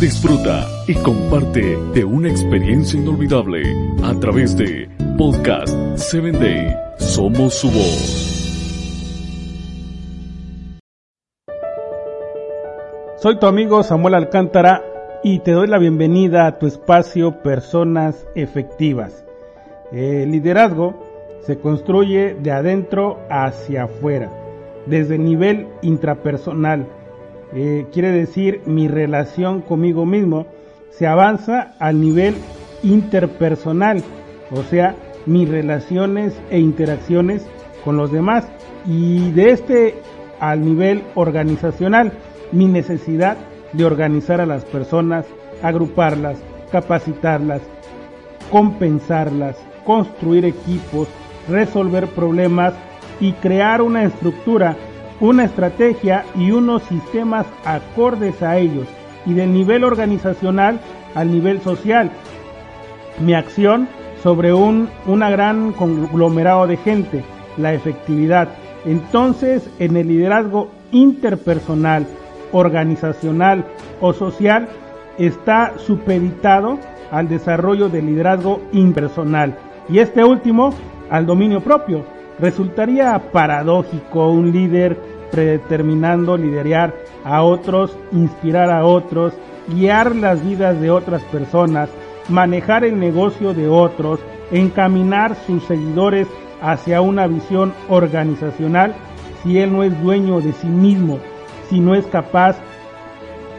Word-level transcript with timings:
Disfruta 0.00 0.66
y 0.86 0.94
comparte 0.94 1.76
de 1.94 2.04
una 2.04 2.28
experiencia 2.28 3.00
inolvidable 3.00 3.62
a 4.02 4.12
través 4.20 4.56
de 4.56 4.88
Podcast 5.16 5.74
7 5.96 6.32
Day. 6.32 6.76
Somos 6.98 7.54
su 7.54 7.70
voz. 7.70 8.34
Soy 13.16 13.38
tu 13.38 13.46
amigo 13.46 13.82
Samuel 13.82 14.14
Alcántara 14.14 14.82
y 15.22 15.38
te 15.38 15.52
doy 15.52 15.66
la 15.66 15.78
bienvenida 15.78 16.46
a 16.46 16.58
tu 16.58 16.66
espacio 16.66 17.42
Personas 17.42 18.26
Efectivas. 18.34 19.24
El 19.92 20.32
liderazgo 20.32 21.40
se 21.46 21.58
construye 21.58 22.34
de 22.34 22.50
adentro 22.50 23.20
hacia 23.30 23.84
afuera, 23.84 24.30
desde 24.84 25.14
el 25.14 25.24
nivel 25.24 25.68
intrapersonal. 25.80 26.86
Eh, 27.54 27.86
quiere 27.92 28.10
decir 28.10 28.62
mi 28.66 28.88
relación 28.88 29.60
conmigo 29.60 30.04
mismo 30.04 30.46
se 30.90 31.06
avanza 31.06 31.74
al 31.78 32.00
nivel 32.00 32.34
interpersonal, 32.82 34.02
o 34.50 34.62
sea, 34.62 34.96
mis 35.26 35.48
relaciones 35.48 36.34
e 36.50 36.58
interacciones 36.58 37.46
con 37.84 37.96
los 37.96 38.10
demás. 38.10 38.46
Y 38.86 39.30
de 39.32 39.50
este 39.50 39.94
al 40.40 40.64
nivel 40.64 41.02
organizacional, 41.14 42.12
mi 42.52 42.66
necesidad 42.66 43.36
de 43.72 43.84
organizar 43.84 44.40
a 44.40 44.46
las 44.46 44.64
personas, 44.64 45.24
agruparlas, 45.62 46.38
capacitarlas, 46.70 47.62
compensarlas, 48.50 49.56
construir 49.84 50.44
equipos, 50.44 51.08
resolver 51.48 52.08
problemas 52.08 52.74
y 53.20 53.32
crear 53.34 53.80
una 53.80 54.04
estructura, 54.04 54.76
una 55.24 55.44
estrategia 55.44 56.24
y 56.36 56.50
unos 56.50 56.82
sistemas 56.82 57.46
acordes 57.64 58.42
a 58.42 58.58
ellos 58.58 58.86
y 59.24 59.32
del 59.32 59.52
nivel 59.52 59.84
organizacional 59.84 60.78
al 61.14 61.30
nivel 61.30 61.60
social. 61.62 62.10
Mi 63.20 63.34
acción 63.34 63.88
sobre 64.22 64.52
un 64.52 64.88
una 65.06 65.30
gran 65.30 65.72
conglomerado 65.72 66.66
de 66.66 66.76
gente, 66.76 67.24
la 67.56 67.72
efectividad. 67.72 68.48
Entonces, 68.84 69.68
en 69.78 69.96
el 69.96 70.08
liderazgo 70.08 70.70
interpersonal, 70.92 72.06
organizacional 72.52 73.64
o 74.00 74.12
social, 74.12 74.68
está 75.16 75.72
supeditado 75.78 76.78
al 77.10 77.28
desarrollo 77.28 77.88
del 77.88 78.06
liderazgo 78.06 78.60
impersonal 78.72 79.56
y 79.88 80.00
este 80.00 80.22
último 80.22 80.74
al 81.08 81.24
dominio 81.24 81.60
propio. 81.62 82.04
Resultaría 82.38 83.30
paradójico 83.30 84.30
un 84.30 84.50
líder 84.50 84.98
predeterminando 85.34 86.36
liderar 86.36 86.94
a 87.24 87.42
otros, 87.42 87.98
inspirar 88.12 88.70
a 88.70 88.86
otros, 88.86 89.32
guiar 89.66 90.14
las 90.14 90.46
vidas 90.46 90.80
de 90.80 90.92
otras 90.92 91.24
personas, 91.24 91.90
manejar 92.28 92.84
el 92.84 93.00
negocio 93.00 93.52
de 93.52 93.66
otros, 93.66 94.20
encaminar 94.52 95.34
sus 95.44 95.64
seguidores 95.64 96.28
hacia 96.62 97.00
una 97.00 97.26
visión 97.26 97.74
organizacional 97.88 98.94
si 99.42 99.58
él 99.58 99.72
no 99.72 99.82
es 99.82 100.00
dueño 100.00 100.40
de 100.40 100.52
sí 100.52 100.68
mismo, 100.68 101.18
si 101.68 101.80
no 101.80 101.96
es 101.96 102.06
capaz 102.06 102.56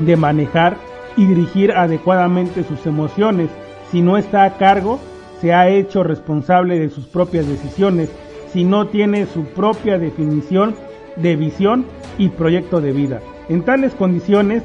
de 0.00 0.16
manejar 0.16 0.76
y 1.16 1.24
dirigir 1.24 1.70
adecuadamente 1.70 2.64
sus 2.64 2.84
emociones, 2.84 3.48
si 3.92 4.02
no 4.02 4.16
está 4.16 4.42
a 4.42 4.56
cargo, 4.56 4.98
se 5.40 5.54
ha 5.54 5.68
hecho 5.68 6.02
responsable 6.02 6.80
de 6.80 6.90
sus 6.90 7.06
propias 7.06 7.46
decisiones, 7.46 8.10
si 8.52 8.64
no 8.64 8.88
tiene 8.88 9.26
su 9.26 9.44
propia 9.44 9.98
definición 9.98 10.74
de 11.16 11.36
visión 11.36 11.84
y 12.18 12.28
proyecto 12.28 12.80
de 12.80 12.92
vida. 12.92 13.20
En 13.48 13.62
tales 13.62 13.94
condiciones, 13.94 14.62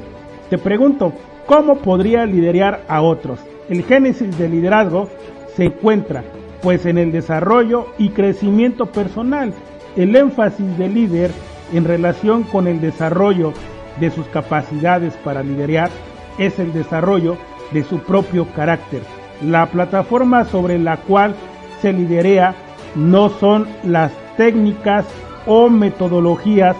te 0.50 0.58
pregunto, 0.58 1.12
¿cómo 1.46 1.78
podría 1.78 2.26
liderar 2.26 2.82
a 2.88 3.02
otros? 3.02 3.40
El 3.68 3.82
génesis 3.82 4.36
del 4.38 4.52
liderazgo 4.52 5.08
se 5.56 5.64
encuentra 5.64 6.24
pues 6.62 6.86
en 6.86 6.98
el 6.98 7.12
desarrollo 7.12 7.86
y 7.98 8.10
crecimiento 8.10 8.86
personal. 8.86 9.52
El 9.96 10.14
énfasis 10.14 10.76
del 10.78 10.94
líder 10.94 11.30
en 11.72 11.84
relación 11.84 12.44
con 12.44 12.66
el 12.66 12.80
desarrollo 12.80 13.52
de 14.00 14.10
sus 14.10 14.26
capacidades 14.26 15.14
para 15.24 15.42
liderar 15.42 15.90
es 16.38 16.58
el 16.58 16.72
desarrollo 16.72 17.36
de 17.72 17.82
su 17.82 17.98
propio 18.00 18.46
carácter. 18.54 19.02
La 19.44 19.66
plataforma 19.66 20.44
sobre 20.44 20.78
la 20.78 20.98
cual 20.98 21.34
se 21.80 21.92
liderea 21.92 22.54
no 22.94 23.28
son 23.28 23.66
las 23.84 24.12
técnicas 24.36 25.06
o 25.46 25.70
metodologías 25.70 26.76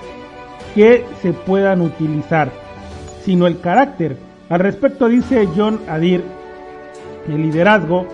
que 0.74 1.04
se 1.22 1.32
puedan 1.32 1.80
utilizar, 1.80 2.50
sino 3.24 3.46
el 3.46 3.60
carácter. 3.60 4.16
Al 4.48 4.60
respecto 4.60 5.08
dice 5.08 5.48
John 5.56 5.80
Adir, 5.88 6.22
el 7.28 7.42
liderazgo 7.42 8.06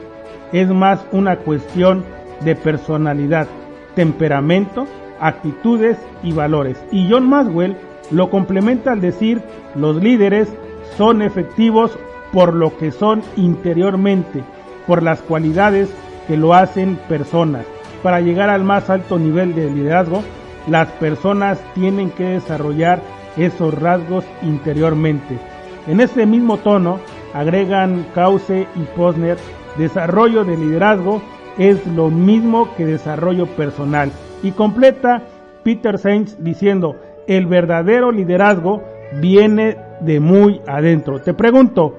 es 0.52 0.68
más 0.68 1.00
una 1.12 1.36
cuestión 1.36 2.04
de 2.44 2.54
personalidad, 2.54 3.46
temperamento, 3.94 4.86
actitudes 5.20 5.98
y 6.22 6.32
valores. 6.32 6.82
Y 6.90 7.08
John 7.10 7.28
Maxwell 7.28 7.76
lo 8.10 8.30
complementa 8.30 8.92
al 8.92 9.00
decir, 9.00 9.42
los 9.74 9.96
líderes 9.96 10.48
son 10.96 11.22
efectivos 11.22 11.98
por 12.32 12.54
lo 12.54 12.76
que 12.76 12.90
son 12.90 13.22
interiormente, 13.36 14.42
por 14.86 15.02
las 15.02 15.20
cualidades 15.20 15.90
que 16.26 16.36
lo 16.36 16.54
hacen 16.54 16.96
personas. 17.08 17.66
Para 18.02 18.20
llegar 18.20 18.50
al 18.50 18.64
más 18.64 18.90
alto 18.90 19.18
nivel 19.18 19.54
de 19.54 19.70
liderazgo, 19.70 20.22
las 20.66 20.88
personas 20.92 21.60
tienen 21.74 22.10
que 22.10 22.24
desarrollar 22.24 23.00
esos 23.36 23.74
rasgos 23.74 24.24
interiormente. 24.42 25.38
En 25.86 26.00
este 26.00 26.26
mismo 26.26 26.58
tono, 26.58 26.98
agregan 27.34 28.06
Cause 28.14 28.66
y 28.76 28.80
Posner, 28.96 29.38
desarrollo 29.76 30.44
de 30.44 30.56
liderazgo 30.56 31.22
es 31.58 31.86
lo 31.86 32.10
mismo 32.10 32.74
que 32.76 32.86
desarrollo 32.86 33.46
personal. 33.46 34.10
Y 34.42 34.52
completa 34.52 35.22
Peter 35.62 35.98
Sainz 35.98 36.36
diciendo, 36.42 36.96
el 37.26 37.46
verdadero 37.46 38.10
liderazgo 38.10 38.82
viene 39.20 39.76
de 40.00 40.20
muy 40.20 40.60
adentro. 40.66 41.20
Te 41.20 41.34
pregunto, 41.34 41.96